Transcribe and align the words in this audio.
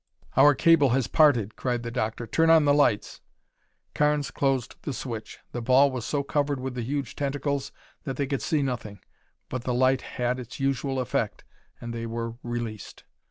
"Our 0.35 0.55
cable 0.55 0.89
has 0.93 1.05
parted!" 1.05 1.55
cried 1.55 1.83
the 1.83 1.91
doctor. 1.91 2.25
"Turn 2.25 2.49
on 2.49 2.65
the 2.65 2.73
lights!" 2.73 3.21
Carnes 3.93 4.31
closed 4.31 4.77
the 4.81 4.93
switch. 4.93 5.37
The 5.51 5.61
ball 5.61 5.91
was 5.91 6.05
so 6.07 6.23
covered 6.23 6.59
with 6.59 6.73
the 6.73 6.81
huge 6.81 7.15
tentacles 7.15 7.71
that 8.03 8.15
they 8.17 8.25
could 8.25 8.41
see 8.41 8.63
nothing, 8.63 8.99
but 9.47 9.61
the 9.63 9.75
light 9.75 10.01
had 10.01 10.39
its 10.39 10.59
usual 10.59 10.99
effect 10.99 11.43
and 11.79 11.93
they 11.93 12.07
were 12.07 12.33
released. 12.41 13.03